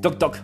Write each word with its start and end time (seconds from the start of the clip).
Toc 0.00 0.18
Toc. 0.18 0.36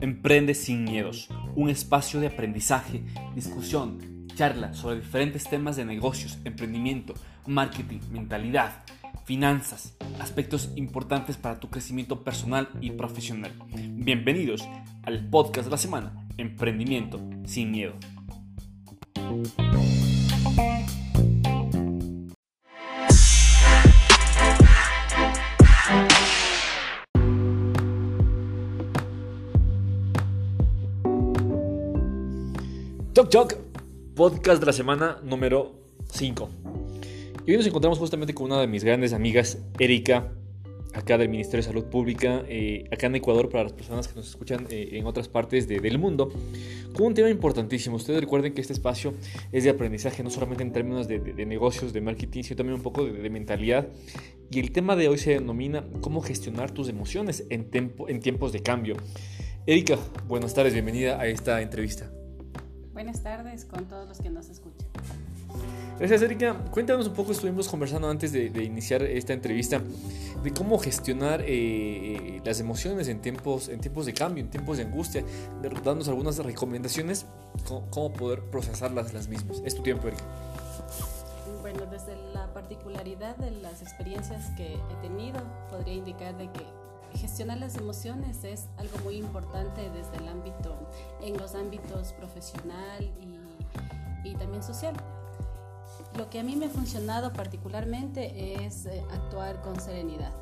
Emprende 0.00 0.54
sin 0.54 0.84
miedos. 0.84 1.28
Un 1.54 1.70
espacio 1.70 2.20
de 2.20 2.26
aprendizaje, 2.26 3.02
discusión, 3.34 4.26
charla 4.34 4.74
sobre 4.74 4.96
diferentes 4.96 5.44
temas 5.44 5.76
de 5.76 5.84
negocios, 5.84 6.38
emprendimiento, 6.44 7.14
marketing, 7.46 8.00
mentalidad, 8.10 8.84
finanzas, 9.24 9.96
aspectos 10.18 10.70
importantes 10.76 11.36
para 11.36 11.60
tu 11.60 11.70
crecimiento 11.70 12.22
personal 12.22 12.68
y 12.80 12.90
profesional. 12.90 13.52
Bienvenidos 13.74 14.68
al 15.04 15.28
podcast 15.30 15.66
de 15.66 15.70
la 15.70 15.78
semana, 15.78 16.26
Emprendimiento 16.36 17.20
sin 17.44 17.70
miedo. 17.70 17.94
Toc 33.22 33.30
Toc, 33.30 33.56
podcast 34.16 34.58
de 34.58 34.66
la 34.66 34.72
semana 34.72 35.20
número 35.22 35.78
5. 36.10 36.48
Y 37.46 37.52
hoy 37.52 37.56
nos 37.56 37.66
encontramos 37.66 38.00
justamente 38.00 38.34
con 38.34 38.46
una 38.46 38.60
de 38.60 38.66
mis 38.66 38.82
grandes 38.82 39.12
amigas, 39.12 39.58
Erika, 39.78 40.32
acá 40.92 41.18
del 41.18 41.28
Ministerio 41.28 41.58
de 41.58 41.68
Salud 41.68 41.84
Pública, 41.84 42.42
eh, 42.48 42.88
acá 42.90 43.06
en 43.06 43.14
Ecuador, 43.14 43.48
para 43.48 43.62
las 43.62 43.74
personas 43.74 44.08
que 44.08 44.16
nos 44.16 44.28
escuchan 44.28 44.66
eh, 44.70 44.88
en 44.94 45.06
otras 45.06 45.28
partes 45.28 45.68
del 45.68 46.00
mundo, 46.00 46.32
con 46.94 47.06
un 47.06 47.14
tema 47.14 47.30
importantísimo. 47.30 47.94
Ustedes 47.94 48.20
recuerden 48.20 48.54
que 48.54 48.60
este 48.60 48.72
espacio 48.72 49.14
es 49.52 49.62
de 49.62 49.70
aprendizaje, 49.70 50.24
no 50.24 50.30
solamente 50.30 50.64
en 50.64 50.72
términos 50.72 51.06
de, 51.06 51.20
negocios, 51.46 51.92
de 51.92 52.00
marketing, 52.00 52.42
sino 52.42 52.56
también 52.56 52.74
un 52.74 52.82
poco 52.82 53.04
de, 53.04 53.30
mentalidad. 53.30 53.86
Y 54.50 54.58
el 54.58 54.72
tema 54.72 54.96
de 54.96 55.06
hoy 55.06 55.18
se 55.18 55.30
denomina 55.30 55.86
cómo 56.00 56.22
gestionar 56.22 56.72
tus 56.72 56.88
emociones 56.88 57.44
en, 57.50 57.70
en 57.72 58.20
tiempos 58.20 58.52
de 58.52 58.62
cambio. 58.64 58.96
Erika, 59.64 59.96
buenas 60.26 60.54
tardes, 60.54 60.72
bienvenida 60.72 61.20
a 61.20 61.28
esta 61.28 61.62
entrevista. 61.62 62.10
Buenas 63.02 63.20
tardes 63.20 63.64
con 63.64 63.84
todos 63.86 64.06
los 64.06 64.18
que 64.18 64.30
nos 64.30 64.48
escuchan. 64.48 64.86
Gracias, 65.98 66.22
Erika. 66.22 66.54
Cuéntanos 66.70 67.08
un 67.08 67.14
poco, 67.14 67.32
estuvimos 67.32 67.66
conversando 67.66 68.08
antes 68.08 68.30
de, 68.30 68.62
iniciar 68.62 69.02
esta 69.02 69.32
entrevista, 69.32 69.82
de 70.40 70.52
cómo 70.52 70.78
gestionar 70.78 71.40
eh, 71.40 71.46
eh, 71.48 72.42
las 72.44 72.60
emociones 72.60 73.08
en 73.08 73.20
tiempos, 73.20 73.68
en 73.68 73.80
tiempos 73.80 74.06
de 74.06 74.14
cambio, 74.14 74.44
en 74.44 74.50
tiempos 74.50 74.76
de 74.76 74.84
angustia, 74.84 75.24
dándonos 75.60 76.06
algunas 76.06 76.38
recomendaciones, 76.38 77.26
cómo, 77.66 77.90
cómo 77.90 78.12
poder 78.12 78.40
procesarlas 78.42 79.12
las 79.12 79.26
mismas. 79.26 79.60
Es 79.64 79.74
tu 79.74 79.82
tiempo, 79.82 80.06
Erika. 80.06 80.22
Bueno, 81.60 81.84
desde 81.86 82.14
la 82.32 82.54
particularidad 82.54 83.36
de 83.36 83.50
las 83.50 83.82
experiencias 83.82 84.48
que 84.56 84.74
he 84.74 85.02
tenido, 85.02 85.40
podría 85.68 85.94
indicar 85.94 86.38
de 86.38 86.52
que 86.52 86.64
gestionar 87.14 87.58
las 87.58 87.76
emociones 87.76 88.44
es 88.44 88.68
algo 88.76 88.98
muy 89.04 89.16
importante 89.16 89.90
desde 89.90 90.16
el 90.16 90.28
ámbito, 90.28 90.76
en 91.20 91.36
los 91.36 91.54
ámbitos 91.54 92.12
profesional 92.12 93.10
y, 93.20 94.28
y 94.28 94.34
también 94.34 94.62
social. 94.62 94.94
Lo 96.16 96.28
que 96.28 96.40
a 96.40 96.42
mí 96.42 96.56
me 96.56 96.66
ha 96.66 96.70
funcionado 96.70 97.32
particularmente 97.32 98.64
es 98.64 98.86
eh, 98.86 99.02
actuar 99.10 99.62
con 99.62 99.80
serenidad, 99.80 100.32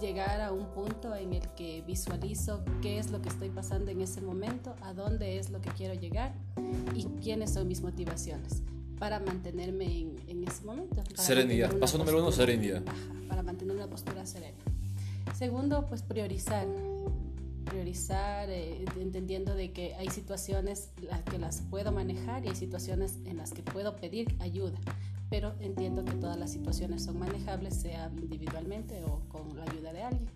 llegar 0.00 0.40
a 0.40 0.52
un 0.52 0.66
punto 0.66 1.14
en 1.14 1.32
el 1.32 1.48
que 1.50 1.82
visualizo 1.86 2.62
qué 2.82 2.98
es 2.98 3.10
lo 3.10 3.22
que 3.22 3.30
estoy 3.30 3.48
pasando 3.48 3.90
en 3.90 4.02
ese 4.02 4.20
momento, 4.20 4.76
a 4.82 4.92
dónde 4.92 5.38
es 5.38 5.48
lo 5.50 5.60
que 5.60 5.70
quiero 5.70 5.94
llegar 5.94 6.34
y 6.94 7.04
quiénes 7.22 7.54
son 7.54 7.66
mis 7.66 7.80
motivaciones 7.80 8.62
para 8.98 9.20
mantenerme 9.20 9.86
en, 9.86 10.16
en 10.28 10.46
ese 10.46 10.64
momento. 10.64 11.02
Serenidad. 11.14 11.76
Paso 11.78 11.98
número 11.98 12.18
uno, 12.18 12.30
serenidad. 12.30 12.82
para 13.28 13.42
mantener 13.42 13.74
una 13.74 13.88
postura 13.88 14.26
serena. 14.26 14.58
Segundo, 15.32 15.86
pues 15.86 16.02
priorizar. 16.02 16.66
Priorizar, 17.64 18.50
eh, 18.50 18.84
entendiendo 19.00 19.54
de 19.54 19.72
que 19.72 19.94
hay 19.94 20.08
situaciones 20.08 20.90
las 21.00 21.22
que 21.22 21.38
las 21.38 21.62
puedo 21.62 21.92
manejar 21.92 22.44
y 22.44 22.48
hay 22.48 22.56
situaciones 22.56 23.18
en 23.24 23.38
las 23.38 23.52
que 23.52 23.62
puedo 23.62 23.96
pedir 23.96 24.36
ayuda. 24.40 24.78
Pero 25.30 25.54
entiendo 25.60 26.04
que 26.04 26.12
todas 26.12 26.38
las 26.38 26.52
situaciones 26.52 27.04
son 27.04 27.18
manejables, 27.18 27.74
sea 27.74 28.12
individualmente 28.20 29.02
o 29.04 29.20
con 29.28 29.56
la 29.56 29.64
ayuda 29.64 29.92
de 29.92 30.02
alguien. 30.02 30.30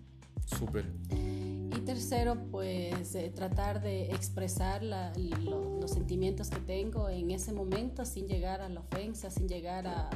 Súper. 0.45 0.85
Y 1.11 1.79
tercero, 1.81 2.35
pues 2.51 3.13
eh, 3.15 3.31
tratar 3.33 3.81
de 3.81 4.07
expresar 4.07 4.81
los 4.83 5.91
sentimientos 5.91 6.49
que 6.49 6.59
tengo 6.59 7.09
en 7.09 7.31
ese 7.31 7.53
momento 7.53 8.05
sin 8.05 8.27
llegar 8.27 8.61
a 8.61 8.69
la 8.69 8.79
ofensa, 8.79 9.29
sin 9.29 9.47
llegar 9.47 9.85
a 9.87 10.09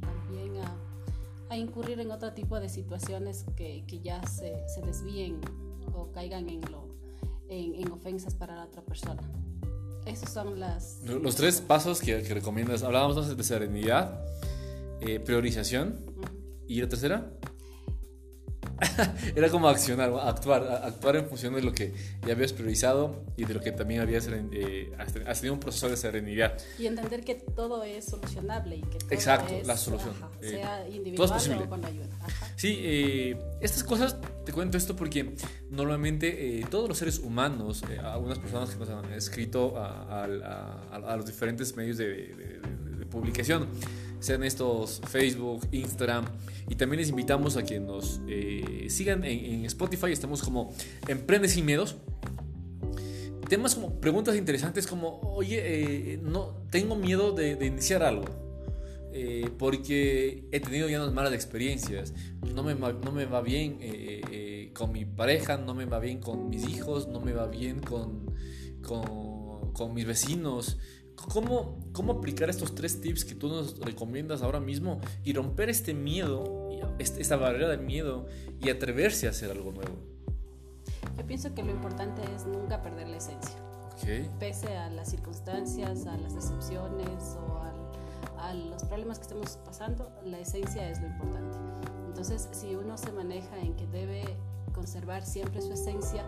también 0.00 0.56
a 0.58 0.76
a 1.50 1.56
incurrir 1.56 1.98
en 1.98 2.12
otro 2.12 2.32
tipo 2.32 2.58
de 2.60 2.68
situaciones 2.68 3.44
que, 3.56 3.84
que 3.86 4.00
ya 4.00 4.24
se, 4.26 4.56
se, 4.68 4.80
desvíen 4.82 5.40
o 5.92 6.10
caigan 6.12 6.48
en, 6.48 6.60
lo, 6.70 6.88
en, 7.48 7.74
en, 7.74 7.90
ofensas 7.90 8.34
para 8.34 8.54
la 8.54 8.64
otra 8.64 8.82
persona. 8.82 9.20
Esos 10.06 10.30
son 10.30 10.60
las... 10.60 11.02
Los 11.04 11.34
tres 11.34 11.60
pasos 11.60 12.00
que, 12.00 12.22
que 12.22 12.34
recomiendas. 12.34 12.84
Hablábamos 12.84 13.16
entonces 13.16 13.36
de 13.36 13.42
serenidad, 13.42 14.24
eh, 15.00 15.18
priorización 15.18 15.98
y 16.68 16.80
la 16.80 16.88
tercera. 16.88 17.32
Era 19.36 19.48
como 19.48 19.68
accionar, 19.68 20.12
actuar, 20.22 20.82
actuar 20.84 21.16
en 21.16 21.26
función 21.26 21.54
de 21.54 21.62
lo 21.62 21.72
que 21.72 21.92
ya 22.26 22.32
habías 22.32 22.52
priorizado 22.52 23.24
y 23.36 23.44
de 23.44 23.54
lo 23.54 23.60
que 23.60 23.72
también 23.72 24.00
habías 24.00 24.28
eh, 24.28 24.92
has 25.26 25.40
tenido 25.40 25.54
un 25.54 25.60
proceso 25.60 25.88
de 25.88 25.96
serenidad. 25.96 26.56
Y 26.78 26.86
entender 26.86 27.24
que 27.24 27.34
todo 27.34 27.82
es 27.84 28.06
solucionable 28.06 28.76
y 28.76 28.80
que 28.82 28.98
todo 28.98 29.10
Exacto, 29.10 29.54
la 29.64 29.76
solución. 29.76 30.14
Eh, 30.42 30.50
sea 30.50 30.88
individual 30.88 31.28
todo 31.28 31.38
es 31.38 31.44
posible. 31.44 31.64
o 31.64 31.68
con 31.68 31.84
ayuda. 31.84 32.08
Sí, 32.56 32.78
eh, 32.82 33.38
estas 33.60 33.84
cosas, 33.84 34.16
te 34.44 34.52
cuento 34.52 34.76
esto 34.76 34.96
porque 34.96 35.34
normalmente 35.70 36.64
todos 36.70 36.88
los 36.88 36.98
seres 36.98 37.18
humanos, 37.18 37.82
algunas 38.02 38.38
personas 38.38 38.70
que 38.70 38.78
nos 38.78 38.88
han 38.88 39.12
escrito 39.12 39.76
a, 39.76 40.24
a, 40.24 41.12
a 41.12 41.16
los 41.16 41.26
diferentes 41.26 41.76
medios 41.76 41.98
de, 41.98 42.06
de, 42.06 42.60
de 42.98 43.06
publicación, 43.06 43.68
sean 44.20 44.44
estos 44.44 45.00
Facebook, 45.08 45.66
Instagram. 45.72 46.26
Y 46.68 46.76
también 46.76 47.00
les 47.00 47.08
invitamos 47.08 47.56
a 47.56 47.64
que 47.64 47.80
nos 47.80 48.20
eh, 48.28 48.86
sigan 48.88 49.24
en, 49.24 49.64
Spotify. 49.64 50.12
Estamos 50.12 50.42
como 50.42 50.72
Emprende 51.08 51.48
sin 51.48 51.66
miedos. 51.66 51.96
Temas 53.48 53.74
como 53.74 54.00
preguntas 54.00 54.36
interesantes 54.36 54.86
como, 54.86 55.18
oye, 55.22 56.12
eh, 56.12 56.20
no, 56.22 56.62
tengo 56.70 56.94
miedo 56.94 57.32
de, 57.32 57.66
iniciar 57.66 58.02
algo. 58.02 58.26
Eh, 59.12 59.50
porque 59.58 60.46
he 60.52 60.60
tenido 60.60 60.88
ya 60.88 61.02
unas 61.02 61.12
malas 61.12 61.32
experiencias. 61.32 62.14
No 62.54 62.62
me, 62.62 62.76
no 62.76 63.10
me 63.10 63.24
va 63.24 63.40
bien 63.40 63.80
con 64.72 64.92
mi 64.92 65.04
pareja, 65.04 65.56
no 65.56 65.74
me 65.74 65.86
va 65.86 65.98
bien 65.98 66.20
con 66.20 66.48
mis 66.48 66.68
hijos, 66.68 67.08
no 67.08 67.20
me 67.20 67.32
va 67.32 67.48
bien 67.48 67.80
con, 67.80 68.32
con, 68.82 69.72
con 69.72 69.94
mis 69.94 70.06
vecinos. 70.06 70.78
¿Cómo, 71.28 71.78
¿Cómo 71.92 72.12
aplicar 72.12 72.50
estos 72.50 72.74
tres 72.74 73.00
tips 73.00 73.24
que 73.24 73.34
tú 73.34 73.48
nos 73.48 73.78
recomiendas 73.78 74.42
ahora 74.42 74.60
mismo 74.60 75.00
y 75.24 75.32
romper 75.32 75.68
este 75.70 75.94
miedo, 75.94 76.68
esta 76.98 77.36
barrera 77.36 77.68
del 77.68 77.80
miedo 77.80 78.26
y 78.60 78.70
atreverse 78.70 79.26
a 79.26 79.30
hacer 79.30 79.50
algo 79.50 79.72
nuevo? 79.72 79.96
Yo 81.16 81.26
pienso 81.26 81.54
que 81.54 81.62
lo 81.62 81.70
importante 81.70 82.22
es 82.34 82.46
nunca 82.46 82.82
perder 82.82 83.08
la 83.08 83.18
esencia. 83.18 83.56
Pese 84.38 84.76
a 84.76 84.88
las 84.88 85.10
circunstancias, 85.10 86.06
a 86.06 86.16
las 86.16 86.34
decepciones 86.34 87.36
o 87.38 87.60
a 88.38 88.54
los 88.54 88.82
problemas 88.84 89.18
que 89.18 89.22
estemos 89.22 89.58
pasando, 89.64 90.10
la 90.24 90.38
esencia 90.38 90.88
es 90.88 91.00
lo 91.00 91.06
importante. 91.06 91.58
Entonces, 92.06 92.48
si 92.52 92.74
uno 92.74 92.96
se 92.96 93.12
maneja 93.12 93.58
en 93.60 93.74
que 93.76 93.86
debe 93.86 94.24
conservar 94.72 95.24
siempre 95.24 95.60
su 95.60 95.72
esencia, 95.72 96.24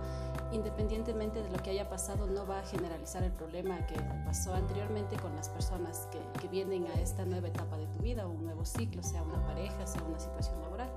independientemente 0.53 1.43
de 1.43 1.51
lo 1.51 1.59
que 1.63 1.71
haya 1.71 1.89
pasado, 1.89 2.27
no 2.27 2.47
va 2.47 2.61
a 2.61 2.63
generalizar 2.65 3.23
el 3.23 3.33
problema 3.33 3.87
que 3.87 3.97
pasó 4.25 4.55
anteriormente 4.55 5.17
con 5.17 5.35
las 5.37 5.49
personas 5.49 6.09
que, 6.11 6.23
vienen 6.53 6.87
a 6.89 7.01
esta 7.01 7.25
nueva 7.25 7.49
etapa 7.49 7.79
de 7.79 7.87
tu 7.87 8.03
vida, 8.03 8.27
un 8.27 8.45
nuevo 8.45 8.67
ciclo, 8.67 9.03
sea 9.03 9.23
una 9.23 9.43
pareja, 9.47 9.87
sea 9.87 10.03
una 10.03 10.21
situación 10.21 10.61
laboral. 10.61 10.91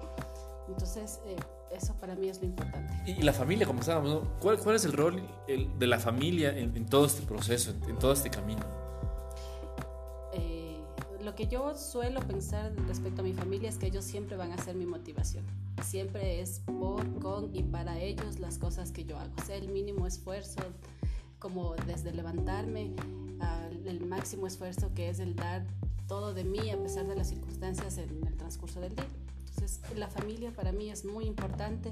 Entonces, 0.67 1.21
eh, 1.25 1.37
eso 1.71 1.93
para 1.93 2.15
mí 2.15 2.27
es 2.27 2.39
lo 2.39 2.47
importante. 2.47 2.93
Y 3.05 3.21
la 3.21 3.31
familia, 3.31 3.65
como 3.65 3.79
estábamos, 3.79 4.23
¿Cuál, 4.41 4.57
¿Cuál, 4.59 4.75
es 4.75 4.85
el 4.85 4.93
rol 4.93 5.23
de 5.47 5.87
la 5.87 5.99
familia 5.99 6.57
en, 6.57 6.85
todo 6.87 7.05
este 7.05 7.21
proceso, 7.21 7.71
en, 7.87 7.97
todo 7.97 8.13
este 8.13 8.29
camino? 8.29 8.61
Lo 11.35 11.37
que 11.37 11.47
yo 11.47 11.75
suelo 11.75 12.21
pensar 12.21 12.73
respecto 12.87 13.19
a 13.19 13.25
mi 13.25 13.33
familia 13.33 13.67
es 13.67 13.77
que 13.77 13.87
ellos 13.87 14.05
siempre 14.05 14.37
van 14.37 14.53
a 14.53 14.57
ser 14.57 14.73
mi 14.73 14.85
motivación 14.85 15.43
siempre 15.83 16.41
es 16.41 16.61
por, 16.65 17.19
con 17.19 17.53
y 17.53 17.63
para 17.63 17.99
ellos 17.99 18.39
las 18.39 18.57
cosas 18.57 18.91
que 18.91 19.03
yo 19.03 19.17
hago. 19.17 19.33
O 19.41 19.45
sea, 19.45 19.55
el 19.55 19.67
mínimo 19.69 20.07
esfuerzo, 20.07 20.61
como 21.39 21.75
desde 21.87 22.13
levantarme 22.13 22.93
al 23.39 23.85
el 23.85 24.05
máximo 24.05 24.47
esfuerzo 24.47 24.93
que 24.95 25.09
es 25.09 25.19
el 25.19 25.35
dar 25.35 25.65
todo 26.07 26.33
de 26.33 26.43
mí 26.43 26.71
a 26.71 26.81
pesar 26.81 27.05
de 27.05 27.15
las 27.15 27.29
circunstancias 27.29 27.97
en 27.97 28.25
el 28.25 28.35
transcurso 28.37 28.79
del 28.79 28.95
día. 28.95 29.05
Entonces 29.65 29.97
la 29.97 30.07
familia 30.09 30.51
para 30.51 30.71
mí 30.71 30.91
es 30.91 31.05
muy 31.05 31.25
importante 31.25 31.91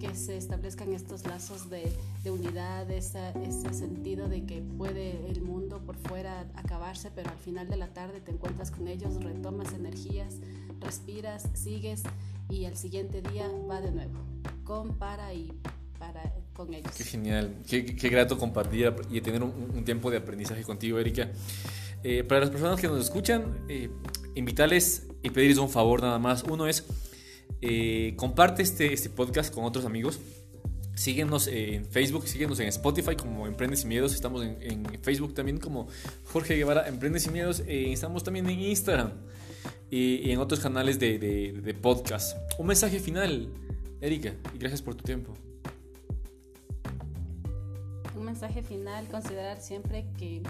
que 0.00 0.14
se 0.14 0.38
establezcan 0.38 0.94
estos 0.94 1.26
lazos 1.26 1.68
de, 1.68 1.92
de 2.24 2.30
unidad, 2.30 2.90
esa, 2.90 3.32
ese 3.32 3.74
sentido 3.74 4.28
de 4.28 4.46
que 4.46 4.62
puede 4.62 5.28
el 5.30 5.42
mundo 5.42 5.82
por 5.84 5.96
fuera 5.96 6.46
acabarse, 6.54 7.10
pero 7.14 7.28
al 7.28 7.36
final 7.36 7.68
de 7.68 7.76
la 7.76 7.88
tarde 7.88 8.22
te 8.22 8.30
encuentras 8.30 8.70
con 8.70 8.88
ellos, 8.88 9.22
retomas 9.22 9.74
energías, 9.74 10.36
respiras, 10.80 11.50
sigues 11.52 12.02
y 12.48 12.64
el 12.64 12.78
siguiente 12.78 13.20
día 13.20 13.46
va 13.70 13.82
de 13.82 13.92
nuevo, 13.92 14.18
con, 14.64 14.96
para 14.96 15.34
y 15.34 15.52
para 15.98 16.32
con 16.54 16.72
ellos. 16.72 16.92
Qué 16.96 17.04
genial, 17.04 17.58
qué, 17.68 17.84
qué 17.84 18.08
grato 18.08 18.38
compartir 18.38 18.94
y 19.10 19.20
tener 19.20 19.42
un, 19.42 19.52
un, 19.74 19.84
tiempo 19.84 20.10
de 20.10 20.16
aprendizaje 20.16 20.62
contigo, 20.62 20.98
Erika. 20.98 21.28
Eh, 22.04 22.24
para 22.24 22.40
las 22.40 22.50
personas 22.50 22.80
que 22.80 22.88
nos 22.88 23.00
escuchan, 23.00 23.64
eh, 23.68 23.90
invitarles 24.34 25.06
y 25.22 25.30
pedirles 25.30 25.58
un 25.58 25.68
favor 25.68 26.02
nada 26.02 26.18
más. 26.18 26.44
Uno 26.44 26.66
es, 26.66 26.84
eh, 27.60 28.14
comparte 28.16 28.62
este, 28.62 28.92
este 28.92 29.10
podcast 29.10 29.54
con 29.54 29.64
otros 29.64 29.84
amigos. 29.84 30.20
Síguenos 30.94 31.46
en 31.46 31.86
Facebook, 31.86 32.28
síguenos 32.28 32.60
en 32.60 32.68
Spotify 32.68 33.16
como 33.16 33.46
Emprendes 33.46 33.84
y 33.84 33.86
Miedos. 33.86 34.14
Estamos 34.14 34.44
en, 34.44 34.86
Facebook 35.02 35.34
también 35.34 35.58
como 35.58 35.88
Jorge 36.24 36.54
Guevara 36.54 36.86
Emprendes 36.86 37.26
y 37.26 37.30
Miedos. 37.30 37.60
Eh, 37.66 37.92
estamos 37.92 38.24
también 38.24 38.48
en 38.50 38.60
Instagram 38.60 39.12
y, 39.90 40.16
y 40.16 40.32
en 40.32 40.38
otros 40.38 40.60
canales 40.60 40.98
de, 40.98 41.18
de, 41.18 41.52
de, 41.52 41.74
podcast. 41.74 42.36
Un 42.58 42.66
mensaje 42.66 42.98
final, 42.98 43.48
Erika, 44.00 44.34
y 44.54 44.58
gracias 44.58 44.82
por 44.82 44.94
tu 44.94 45.04
tiempo. 45.04 45.32
Un 48.14 48.26
mensaje 48.26 48.62
final, 48.62 49.06
considerar 49.08 49.60
siempre 49.60 50.06
que 50.18 50.42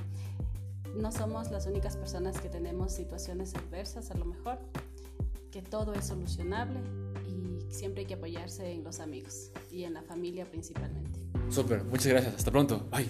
no 0.94 1.12
somos 1.12 1.50
las 1.50 1.66
únicas 1.66 1.96
personas 1.96 2.40
que 2.40 2.48
tenemos 2.48 2.92
situaciones 2.92 3.54
adversas, 3.54 4.10
a 4.10 4.14
lo 4.14 4.24
mejor, 4.24 4.58
que 5.50 5.62
todo 5.62 5.94
es 5.94 6.06
solucionable 6.06 6.80
y 7.26 7.72
siempre 7.72 8.00
hay 8.02 8.06
que 8.06 8.14
apoyarse 8.14 8.70
en 8.72 8.84
los 8.84 9.00
amigos 9.00 9.50
y 9.70 9.84
en 9.84 9.94
la 9.94 10.02
familia 10.02 10.50
principalmente. 10.50 11.20
Súper, 11.50 11.84
muchas 11.84 12.08
gracias. 12.08 12.34
Hasta 12.36 12.50
pronto. 12.50 12.86
Bye. 12.90 13.08